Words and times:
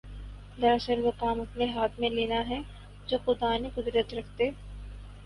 دراصل 0.57 1.01
وہ 1.03 1.11
کام 1.19 1.41
اپنے 1.41 1.65
ہاتھ 1.71 1.99
میں 1.99 2.09
لینا 2.09 2.39
ہے 2.49 2.59
جوخدا 3.07 3.55
نے 3.57 3.69
قدرت 3.75 4.13
رکھتے 4.13 4.49